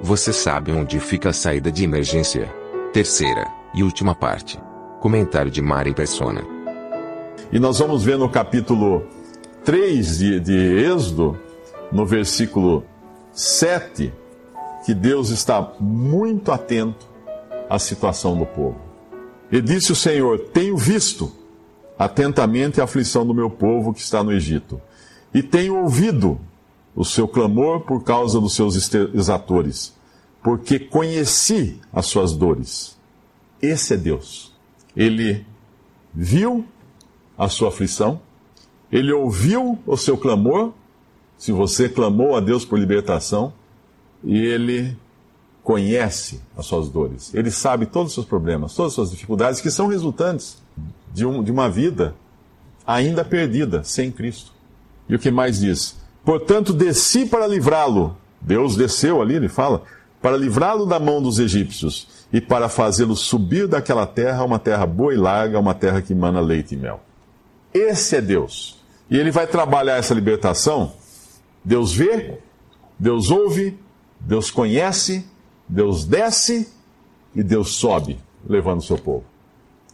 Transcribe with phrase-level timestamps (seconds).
[0.00, 2.54] Você sabe onde fica a saída de emergência?
[2.92, 4.60] Terceira e última parte.
[5.00, 6.42] Comentário de Mari Persona.
[7.50, 9.06] E nós vamos ver no capítulo
[9.64, 11.40] 3 de, de Êxodo,
[11.90, 12.84] no versículo
[13.32, 14.12] 7,
[14.84, 17.08] que Deus está muito atento
[17.68, 18.78] à situação do povo.
[19.50, 21.32] E disse o Senhor: Tenho visto
[21.98, 24.78] atentamente a aflição do meu povo que está no Egito,
[25.32, 26.38] e tenho ouvido
[26.96, 28.74] o seu clamor por causa dos seus
[29.14, 29.94] exatores,
[30.42, 32.96] porque conheci as suas dores.
[33.60, 34.52] Esse é Deus.
[34.96, 35.44] Ele
[36.14, 36.64] viu
[37.36, 38.20] a sua aflição,
[38.90, 40.72] ele ouviu o seu clamor,
[41.36, 43.52] se você clamou a Deus por libertação,
[44.24, 44.96] e ele
[45.62, 47.34] conhece as suas dores.
[47.34, 50.62] Ele sabe todos os seus problemas, todas as suas dificuldades que são resultantes
[51.12, 52.14] de, um, de uma vida
[52.86, 54.52] ainda perdida sem Cristo.
[55.08, 55.96] E o que mais diz?
[56.26, 58.16] Portanto, desci para livrá-lo.
[58.40, 59.84] Deus desceu ali, ele fala,
[60.20, 65.14] para livrá-lo da mão dos egípcios e para fazê-lo subir daquela terra, uma terra boa
[65.14, 67.00] e larga, uma terra que mana leite e mel.
[67.72, 68.76] Esse é Deus.
[69.08, 70.94] E ele vai trabalhar essa libertação.
[71.64, 72.40] Deus vê,
[72.98, 73.78] Deus ouve,
[74.18, 75.24] Deus conhece,
[75.68, 76.68] Deus desce
[77.36, 79.24] e Deus sobe, levando o seu povo.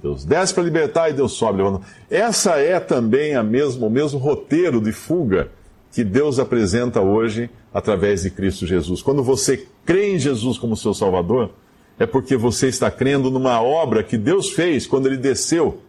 [0.03, 1.83] Deus desce para libertar e Deus sobe, levando.
[2.11, 5.51] Essa é também a mesmo, o mesmo roteiro de fuga
[5.93, 9.03] que Deus apresenta hoje através de Cristo Jesus.
[9.03, 11.51] Quando você crê em Jesus como seu Salvador,
[11.99, 15.81] é porque você está crendo numa obra que Deus fez quando ele desceu.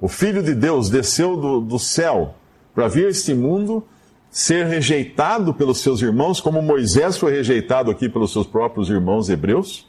[0.00, 2.34] O Filho de Deus desceu do, do céu
[2.74, 3.84] para vir a este mundo,
[4.30, 9.86] ser rejeitado pelos seus irmãos, como Moisés foi rejeitado aqui pelos seus próprios irmãos hebreus.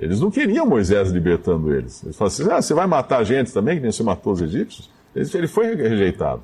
[0.00, 2.02] Eles não queriam Moisés libertando eles.
[2.02, 4.42] Eles falaram assim: ah, você vai matar a gente também, que nem você matou os
[4.42, 4.90] egípcios?
[5.14, 6.42] Ele foi rejeitado.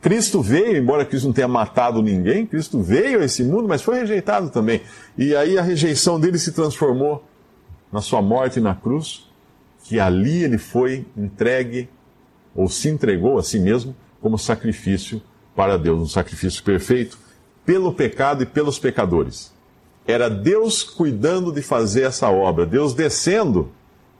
[0.00, 3.98] Cristo veio, embora Cristo não tenha matado ninguém, Cristo veio a esse mundo, mas foi
[3.98, 4.82] rejeitado também.
[5.16, 7.24] E aí a rejeição dele se transformou
[7.90, 9.28] na sua morte na cruz,
[9.84, 11.88] que ali ele foi entregue,
[12.54, 15.22] ou se entregou a si mesmo, como sacrifício
[15.54, 17.18] para Deus, um sacrifício perfeito,
[17.64, 19.52] pelo pecado e pelos pecadores.
[20.06, 23.72] Era Deus cuidando de fazer essa obra, Deus descendo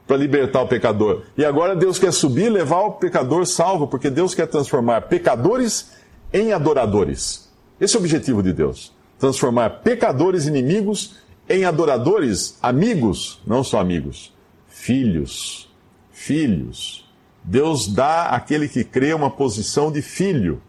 [0.07, 1.23] para libertar o pecador.
[1.37, 5.91] E agora Deus quer subir e levar o pecador salvo, porque Deus quer transformar pecadores
[6.33, 7.51] em adoradores.
[7.79, 8.93] Esse é o objetivo de Deus.
[9.19, 11.17] Transformar pecadores inimigos
[11.49, 14.33] em adoradores, amigos, não só amigos,
[14.67, 15.69] filhos.
[16.11, 17.07] Filhos.
[17.43, 20.61] Deus dá àquele que crê uma posição de filho,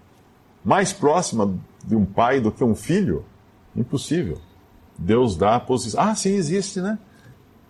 [0.65, 1.53] mais próxima
[1.85, 3.25] de um pai do que um filho.
[3.75, 4.39] Impossível.
[4.97, 6.01] Deus dá a posição.
[6.01, 6.99] Ah, sim, existe, né?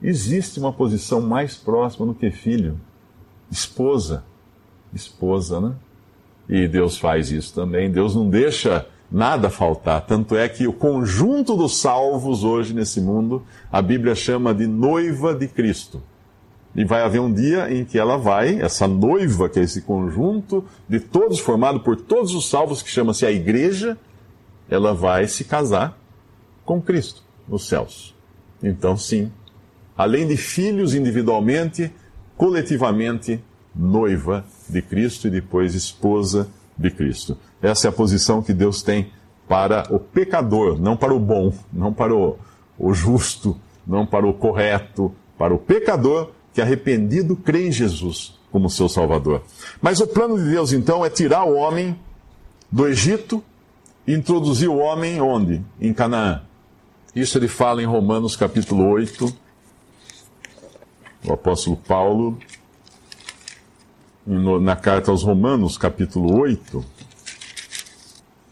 [0.02, 2.80] Existe uma posição mais próxima do que filho,
[3.50, 4.24] esposa,
[4.94, 5.74] esposa, né?
[6.48, 7.90] E Deus faz isso também.
[7.90, 10.06] Deus não deixa nada faltar.
[10.06, 15.34] Tanto é que o conjunto dos salvos hoje nesse mundo, a Bíblia chama de noiva
[15.34, 16.02] de Cristo.
[16.74, 20.64] E vai haver um dia em que ela vai, essa noiva, que é esse conjunto
[20.88, 23.98] de todos, formado por todos os salvos, que chama-se a igreja,
[24.70, 25.98] ela vai se casar
[26.64, 28.14] com Cristo nos céus.
[28.62, 29.32] Então, sim,
[29.98, 31.92] além de filhos individualmente,
[32.36, 33.42] coletivamente,
[33.74, 36.48] noiva de Cristo e depois esposa
[36.78, 37.36] de Cristo.
[37.60, 39.10] Essa é a posição que Deus tem
[39.48, 42.38] para o pecador, não para o bom, não para o,
[42.78, 48.70] o justo, não para o correto, para o pecador que arrependido crê em Jesus como
[48.70, 49.42] seu Salvador.
[49.82, 51.98] Mas o plano de Deus então é tirar o homem
[52.70, 53.42] do Egito
[54.06, 55.60] e introduzir o homem onde?
[55.80, 56.42] Em Canaã.
[57.14, 59.34] Isso ele fala em Romanos capítulo 8,
[61.24, 62.38] o apóstolo Paulo,
[64.26, 66.84] no, na carta aos Romanos, capítulo 8,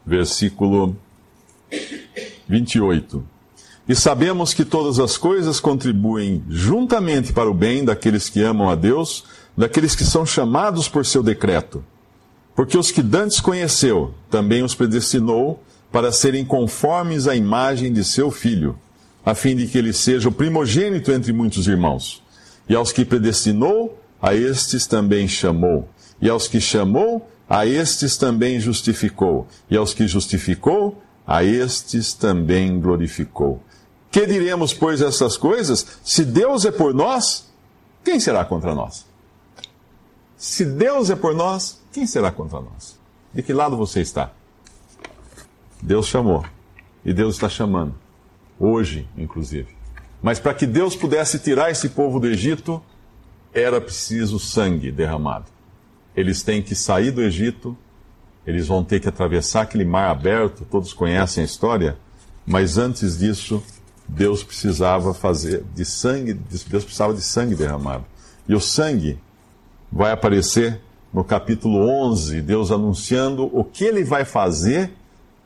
[0.05, 0.97] versículo
[2.49, 3.25] 28.
[3.89, 8.75] E sabemos que todas as coisas contribuem juntamente para o bem daqueles que amam a
[8.75, 9.25] Deus,
[9.57, 11.85] daqueles que são chamados por seu decreto.
[12.55, 18.31] Porque os que dantes conheceu, também os predestinou para serem conformes à imagem de seu
[18.31, 18.77] filho,
[19.25, 22.23] a fim de que ele seja o primogênito entre muitos irmãos.
[22.69, 25.89] E aos que predestinou, a estes também chamou.
[26.21, 29.47] E aos que chamou, a estes também justificou.
[29.71, 33.63] E aos que justificou, a estes também glorificou.
[34.11, 35.99] Que diremos, pois, essas coisas?
[36.03, 37.49] Se Deus é por nós,
[38.05, 39.05] quem será contra nós?
[40.37, 42.99] Se Deus é por nós, quem será contra nós?
[43.33, 44.33] De que lado você está?
[45.83, 46.45] Deus chamou.
[47.05, 47.95] E Deus está chamando.
[48.59, 49.76] Hoje, inclusive.
[50.23, 52.83] Mas para que Deus pudesse tirar esse povo do Egito,
[53.53, 55.47] era preciso sangue derramado.
[56.15, 57.77] Eles têm que sair do Egito,
[58.47, 61.97] eles vão ter que atravessar aquele mar aberto, todos conhecem a história,
[62.47, 63.63] mas antes disso,
[64.09, 68.05] Deus precisava fazer de sangue, Deus precisava de sangue derramado.
[68.49, 69.19] E o sangue
[69.91, 70.81] vai aparecer
[71.13, 74.93] no capítulo 11, Deus anunciando o que ele vai fazer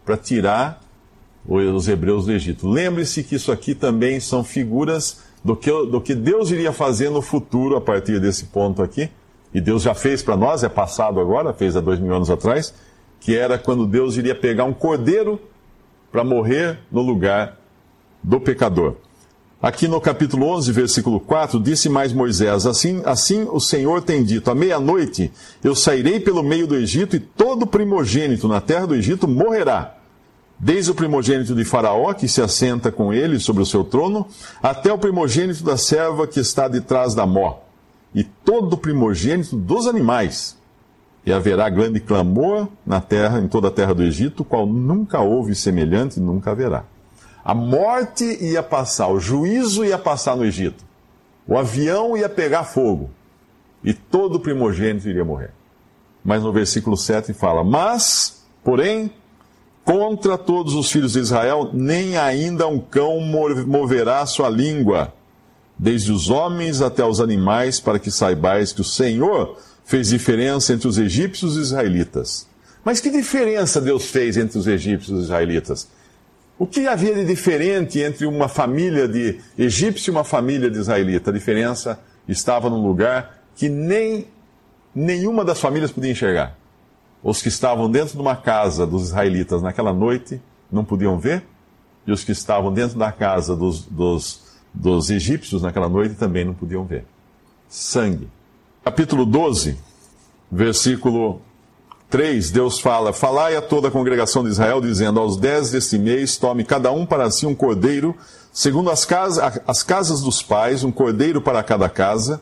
[0.05, 0.81] para tirar
[1.47, 2.69] os hebreus do Egito.
[2.69, 7.23] Lembre-se que isso aqui também são figuras do que, do que Deus iria fazer no
[7.23, 9.11] futuro a partir desse ponto aqui.
[9.53, 12.73] E Deus já fez para nós, é passado agora, fez há dois mil anos atrás,
[13.19, 15.41] que era quando Deus iria pegar um cordeiro
[16.13, 17.59] para morrer no lugar
[18.23, 18.95] do pecador.
[19.63, 24.51] Aqui no capítulo 11, versículo 4, disse mais Moisés: Assim, assim o Senhor tem dito:
[24.51, 25.31] À meia-noite
[25.63, 30.00] eu sairei pelo meio do Egito e todo primogênito na terra do Egito morrerá.
[30.62, 34.29] Desde o primogênito de Faraó, que se assenta com ele sobre o seu trono,
[34.62, 37.61] até o primogênito da serva que está detrás da mó,
[38.15, 40.59] e todo o primogênito dos animais.
[41.25, 45.55] E haverá grande clamor na terra, em toda a terra do Egito, qual nunca houve
[45.55, 46.85] semelhante, nunca haverá.
[47.43, 50.85] A morte ia passar, o juízo ia passar no Egito.
[51.47, 53.11] O avião ia pegar fogo.
[53.83, 55.53] E todo primogênito iria morrer.
[56.23, 59.11] Mas no versículo 7 fala: Mas, porém,
[59.91, 63.19] contra todos os filhos de Israel, nem ainda um cão
[63.67, 65.13] moverá sua língua,
[65.77, 70.87] desde os homens até os animais, para que saibais que o Senhor fez diferença entre
[70.87, 72.47] os egípcios e os israelitas.
[72.85, 75.89] Mas que diferença Deus fez entre os egípcios e os israelitas?
[76.57, 81.31] O que havia de diferente entre uma família de egípcio e uma família de israelita?
[81.31, 81.99] A diferença
[82.29, 84.29] estava num lugar que nem
[84.95, 86.60] nenhuma das famílias podia enxergar.
[87.22, 90.40] Os que estavam dentro de uma casa dos israelitas naquela noite
[90.70, 91.44] não podiam ver,
[92.06, 96.55] e os que estavam dentro da casa dos, dos, dos egípcios naquela noite também não
[96.55, 97.05] podiam ver.
[97.69, 98.28] Sangue.
[98.82, 99.78] Capítulo 12,
[100.50, 101.43] versículo
[102.08, 106.37] 3, Deus fala: Falai a toda a congregação de Israel, dizendo: Aos dez deste mês,
[106.37, 108.17] tome cada um para si um cordeiro,
[108.52, 112.40] segundo as, casa, as casas dos pais, um cordeiro para cada casa.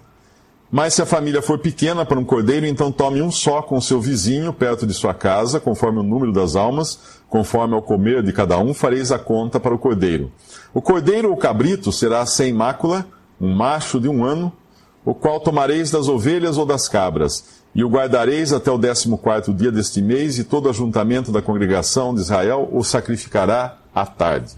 [0.70, 4.00] Mas se a família for pequena para um cordeiro, então tome um só com seu
[4.00, 6.99] vizinho, perto de sua casa, conforme o número das almas,
[7.29, 10.31] conforme ao comer de cada um, fareis a conta para o cordeiro.
[10.75, 13.06] O cordeiro ou cabrito será sem mácula,
[13.41, 14.53] um macho de um ano,
[15.05, 17.44] o qual tomareis das ovelhas ou das cabras
[17.75, 22.14] e o guardareis até o décimo quarto dia deste mês, e todo ajuntamento da congregação
[22.14, 24.55] de Israel o sacrificará à tarde.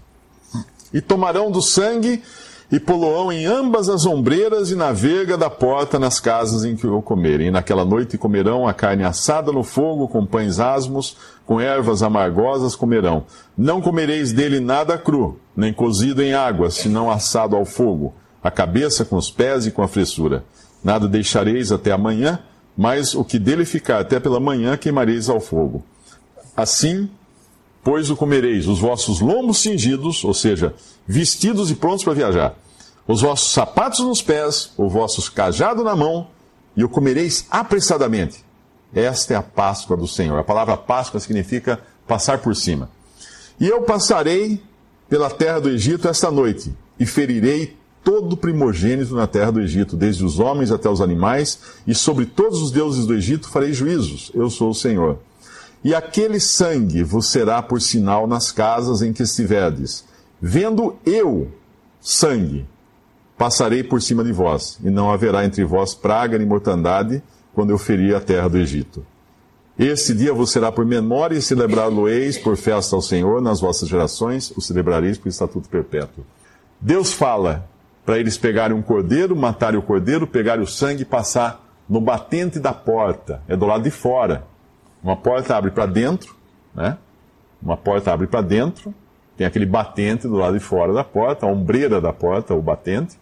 [0.93, 2.23] E tomarão do sangue
[2.71, 6.87] e poloão em ambas as ombreiras e na verga da porta nas casas em que
[6.87, 7.47] o comerem.
[7.47, 12.73] E naquela noite comerão a carne assada no fogo, com pães asmos, com ervas amargosas
[12.73, 13.25] comerão.
[13.57, 19.03] Não comereis dele nada cru, nem cozido em água, senão assado ao fogo, a cabeça
[19.03, 20.45] com os pés e com a fressura.
[20.81, 22.39] Nada deixareis até amanhã,
[22.77, 25.83] mas o que dele ficar até pela manhã queimareis ao fogo.
[26.55, 27.09] Assim,
[27.83, 30.73] pois o comereis, os vossos lombos cingidos, ou seja,
[31.07, 32.55] vestidos e prontos para viajar,
[33.07, 36.27] os vossos sapatos nos pés, o vosso cajado na mão,
[36.75, 38.45] e o comereis apressadamente.
[38.93, 40.37] Esta é a Páscoa do Senhor.
[40.37, 42.89] A palavra Páscoa significa passar por cima.
[43.59, 44.61] E eu passarei
[45.09, 50.23] pela terra do Egito esta noite, e ferirei todo primogênito na terra do Egito, desde
[50.23, 54.31] os homens até os animais, e sobre todos os deuses do Egito farei juízos.
[54.33, 55.17] Eu sou o Senhor.
[55.83, 60.05] E aquele sangue vos será por sinal nas casas em que estiverdes.
[60.39, 61.51] Vendo eu
[61.99, 62.67] sangue,
[63.37, 67.23] passarei por cima de vós, e não haverá entre vós praga nem mortandade,
[67.53, 69.05] quando eu ferir a terra do Egito.
[69.77, 74.51] Este dia vos será por memória e celebrá-lo-eis por festa ao Senhor nas vossas gerações,
[74.55, 76.23] o celebrareis por estatuto perpétuo.
[76.79, 77.67] Deus fala
[78.05, 82.59] para eles pegarem um cordeiro, matarem o cordeiro, pegarem o sangue e passar no batente
[82.59, 83.41] da porta.
[83.47, 84.45] É do lado de fora.
[85.03, 86.35] Uma porta abre para dentro,
[86.73, 86.97] né?
[87.61, 88.93] Uma porta abre para dentro,
[89.37, 93.17] tem aquele batente do lado de fora da porta, a ombreira da porta, o batente.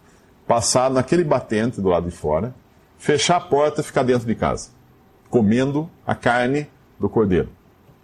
[0.46, 2.54] Passar naquele batente do lado de fora,
[2.98, 4.70] fechar a porta e ficar dentro de casa,
[5.28, 6.66] comendo a carne
[6.98, 7.48] do cordeiro.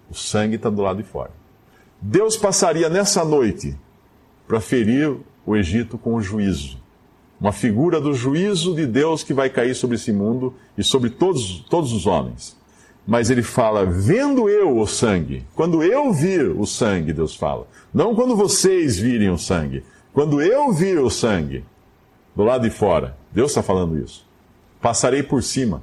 [0.09, 1.31] O sangue está do lado de fora.
[2.01, 3.77] Deus passaria nessa noite
[4.47, 6.79] para ferir o Egito com o juízo.
[7.41, 11.61] Uma figura do juízo de Deus que vai cair sobre esse mundo e sobre todos,
[11.69, 12.57] todos os homens.
[13.07, 15.47] Mas ele fala, vendo eu o sangue.
[15.55, 17.69] Quando eu vir o sangue, Deus fala.
[17.95, 19.85] Não quando vocês virem o sangue.
[20.13, 21.65] Quando eu vir o sangue,
[22.35, 24.27] do lado de fora, Deus está falando isso.
[24.81, 25.83] Passarei por cima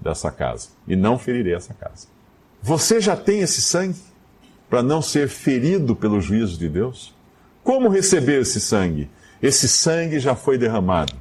[0.00, 2.08] dessa casa e não ferirei essa casa.
[2.62, 4.00] Você já tem esse sangue
[4.68, 7.14] para não ser ferido pelo juízo de Deus?
[7.62, 9.10] Como receber esse sangue?
[9.42, 11.12] Esse sangue já foi derramado.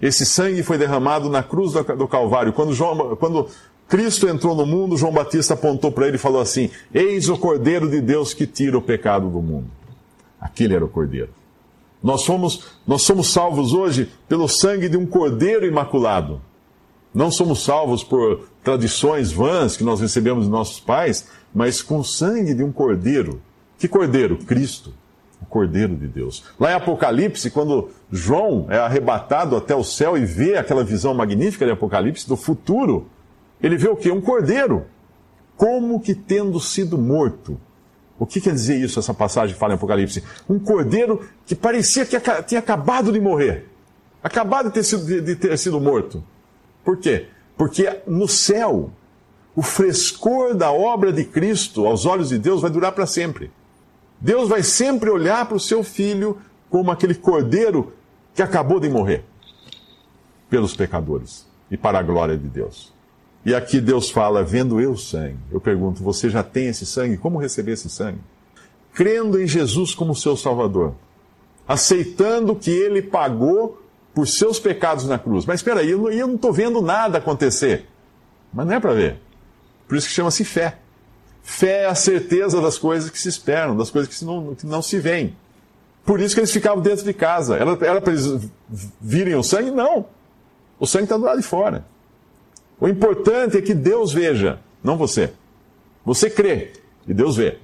[0.00, 2.52] Esse sangue foi derramado na cruz do Calvário.
[2.52, 3.48] Quando, João, quando
[3.88, 7.88] Cristo entrou no mundo, João Batista apontou para ele e falou assim: Eis o Cordeiro
[7.88, 9.70] de Deus que tira o pecado do mundo.
[10.40, 11.30] Aquele era o Cordeiro.
[12.02, 16.40] Nós somos, nós somos salvos hoje pelo sangue de um Cordeiro imaculado.
[17.14, 22.04] Não somos salvos por tradições vãs que nós recebemos de nossos pais, mas com o
[22.04, 23.40] sangue de um Cordeiro.
[23.78, 24.36] Que Cordeiro?
[24.36, 24.92] Cristo
[25.40, 26.44] o Cordeiro de Deus.
[26.58, 31.64] Lá em Apocalipse, quando João é arrebatado até o céu e vê aquela visão magnífica
[31.64, 33.06] de Apocalipse do futuro,
[33.62, 34.10] ele vê o que?
[34.10, 34.86] Um cordeiro.
[35.56, 37.58] Como que tendo sido morto.
[38.18, 40.22] O que quer dizer isso, essa passagem fala em Apocalipse?
[40.48, 43.66] Um cordeiro que parecia que tinha acabado de morrer.
[44.22, 46.24] Acabado de ter sido, de ter sido morto.
[46.84, 47.28] Por quê?
[47.56, 48.90] Porque no céu,
[49.54, 53.50] o frescor da obra de Cristo aos olhos de Deus vai durar para sempre.
[54.20, 56.38] Deus vai sempre olhar para o seu filho
[56.70, 57.92] como aquele cordeiro
[58.34, 59.24] que acabou de morrer
[60.48, 62.95] pelos pecadores e para a glória de Deus.
[63.46, 65.38] E aqui Deus fala: vendo eu sangue.
[65.52, 67.16] Eu pergunto: você já tem esse sangue?
[67.16, 68.18] Como receber esse sangue?
[68.92, 70.94] Crendo em Jesus como seu Salvador,
[71.68, 73.80] aceitando que ele pagou
[74.12, 75.46] por seus pecados na cruz.
[75.46, 77.86] Mas espera aí, eu não estou vendo nada acontecer.
[78.52, 79.20] Mas não é para ver.
[79.86, 80.78] Por isso que chama-se fé.
[81.42, 84.82] Fé é a certeza das coisas que se esperam, das coisas que não, que não
[84.82, 85.36] se veem.
[86.04, 87.56] Por isso que eles ficavam dentro de casa.
[87.56, 88.50] Era, para eles
[89.00, 89.70] virem o sangue?
[89.70, 90.06] Não.
[90.80, 91.84] O sangue está do lado de fora.
[92.80, 95.32] O importante é que Deus veja, não você.
[96.04, 96.72] Você crê
[97.06, 97.58] e Deus vê.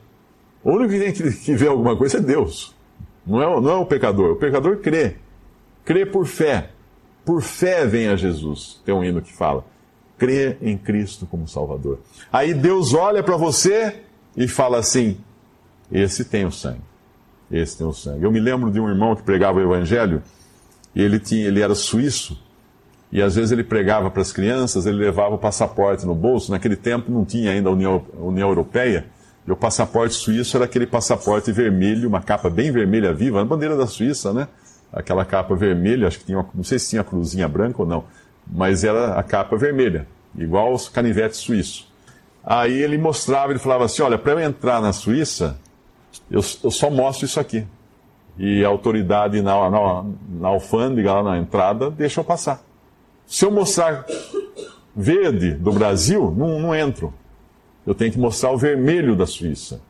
[0.65, 2.75] O único que tem que, ver alguma coisa é Deus.
[3.27, 4.33] Não é, não é o pecador.
[4.33, 5.17] O pecador crê.
[5.85, 6.71] Crê por fé.
[7.25, 8.81] Por fé vem a Jesus.
[8.85, 9.65] Tem um hino que fala
[10.23, 11.99] crê em Cristo como Salvador.
[12.33, 14.03] Aí Deus olha para você
[14.37, 15.19] e fala assim:
[15.91, 16.81] esse tem o sangue.
[17.51, 18.25] Esse tem o sangue.
[18.25, 20.23] Eu me lembro de um irmão que pregava o Evangelho
[20.95, 22.41] e ele, tinha, ele era suíço.
[23.13, 26.51] E às vezes ele pregava para as crianças, ele levava o passaporte no bolso.
[26.51, 29.05] Naquele tempo não tinha ainda a União, a União Europeia.
[29.47, 33.77] E o passaporte suíço era aquele passaporte vermelho, uma capa bem vermelha viva, a bandeira
[33.77, 34.49] da Suíça, né?
[34.93, 38.05] Aquela capa vermelha, acho que tinha, uma, não sei se tinha cruzinha branca ou não
[38.47, 41.91] mas era a capa vermelha, igual os canivetes suíços.
[42.45, 45.57] Aí ele mostrava, ele falava assim: olha, para eu entrar na Suíça,
[46.31, 47.67] eu, eu, só mostro isso aqui.
[48.37, 52.61] E a autoridade na, na, na alfândega, lá na entrada, deixa eu passar.
[53.27, 54.05] Se eu mostrar
[54.95, 57.13] verde do Brasil, não, não entro.
[57.87, 59.81] Eu tenho que mostrar o vermelho da Suíça.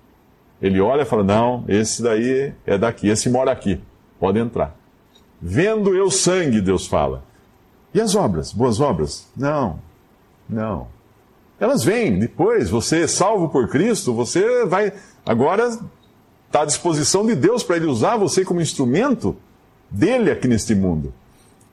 [0.61, 3.81] Ele olha e fala: não, esse daí é daqui, esse mora aqui,
[4.19, 4.77] pode entrar.
[5.41, 7.25] Vendo eu sangue, Deus fala.
[7.93, 8.53] E as obras?
[8.53, 9.29] Boas obras?
[9.37, 9.79] Não,
[10.49, 10.87] não.
[11.59, 12.71] Elas vêm depois.
[12.71, 14.93] Você, salvo por Cristo, você vai.
[15.27, 15.69] Agora
[16.47, 19.37] está à disposição de Deus para Ele usar você como instrumento
[19.91, 21.13] dele aqui neste mundo.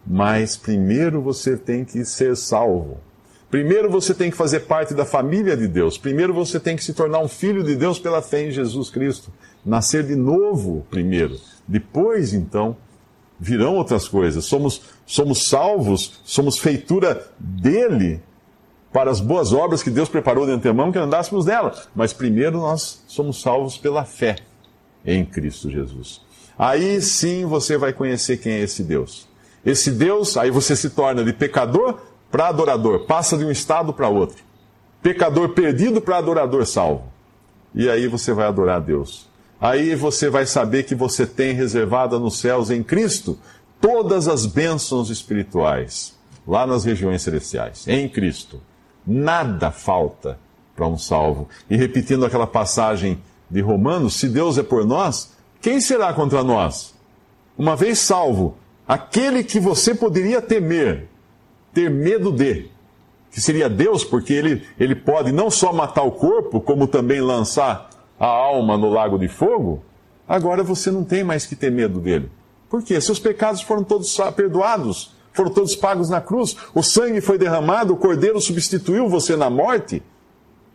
[0.09, 2.97] Mas primeiro você tem que ser salvo.
[3.51, 5.99] Primeiro você tem que fazer parte da família de Deus.
[5.99, 9.31] Primeiro você tem que se tornar um filho de Deus pela fé em Jesus Cristo.
[9.63, 11.39] Nascer de novo primeiro.
[11.67, 12.75] Depois, então,
[13.39, 14.45] virão outras coisas.
[14.45, 18.19] Somos, somos salvos, somos feitura dele
[18.91, 21.75] para as boas obras que Deus preparou de antemão que andássemos nela.
[21.95, 24.37] Mas primeiro nós somos salvos pela fé
[25.05, 26.21] em Cristo Jesus.
[26.57, 29.28] Aí sim você vai conhecer quem é esse Deus.
[29.65, 31.99] Esse Deus, aí você se torna de pecador
[32.31, 34.43] para adorador, passa de um estado para outro.
[35.01, 37.03] Pecador perdido para adorador salvo.
[37.73, 39.29] E aí você vai adorar a Deus.
[39.59, 43.37] Aí você vai saber que você tem reservada nos céus em Cristo
[43.79, 46.15] todas as bênçãos espirituais,
[46.47, 48.61] lá nas regiões celestiais, em Cristo.
[49.05, 50.37] Nada falta
[50.75, 51.47] para um salvo.
[51.69, 56.93] E repetindo aquela passagem de Romanos, se Deus é por nós, quem será contra nós?
[57.57, 58.57] Uma vez salvo,
[58.89, 61.07] aquele que você poderia temer,
[61.71, 62.71] ter medo de,
[63.29, 67.87] que seria Deus, porque ele, ele pode não só matar o corpo, como também lançar
[68.19, 69.83] a alma no lago de fogo,
[70.27, 72.31] agora você não tem mais que ter medo dele.
[72.67, 72.99] Por quê?
[72.99, 77.97] Seus pecados foram todos perdoados, foram todos pagos na cruz, o sangue foi derramado, o
[77.97, 80.01] cordeiro substituiu você na morte.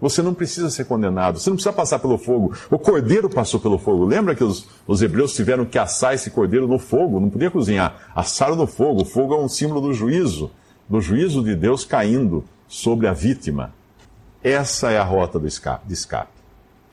[0.04, 2.54] Você não precisa ser condenado, você não precisa passar pelo fogo.
[2.70, 4.04] O cordeiro passou pelo fogo.
[4.04, 7.18] Lembra que os, os hebreus tiveram que assar esse cordeiro no fogo?
[7.18, 8.12] Não podia cozinhar.
[8.14, 9.00] Assaram no fogo.
[9.00, 10.50] O fogo é um símbolo do juízo,
[10.86, 13.72] do juízo de Deus caindo sobre a vítima.
[14.42, 16.34] Essa é a rota do escape, de escape.